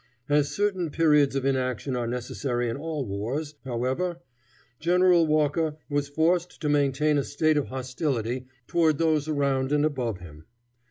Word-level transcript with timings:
As 0.27 0.49
certain 0.49 0.89
periods 0.89 1.35
of 1.35 1.45
inaction 1.45 1.95
are 1.95 2.07
necessary 2.07 2.69
in 2.69 2.75
all 2.75 3.05
wars, 3.05 3.53
however, 3.63 4.19
General 4.79 5.27
Walker 5.27 5.77
was 5.91 6.09
forced 6.09 6.59
to 6.61 6.69
maintain 6.69 7.19
a 7.19 7.23
state 7.23 7.55
of 7.55 7.67
hostility 7.67 8.47
toward 8.65 8.97
those 8.97 9.27
around 9.27 9.71
and 9.71 9.85
above 9.85 10.17
him. 10.17 10.45